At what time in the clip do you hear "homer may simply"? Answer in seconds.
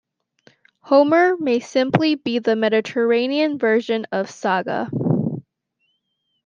0.79-2.15